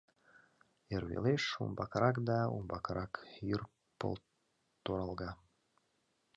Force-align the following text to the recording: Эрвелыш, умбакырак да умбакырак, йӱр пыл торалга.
Эрвелыш, 0.95 1.43
умбакырак 1.63 2.17
да 2.29 2.39
умбакырак, 2.55 3.13
йӱр 3.47 3.61
пыл 3.99 4.13
торалга. 4.83 5.31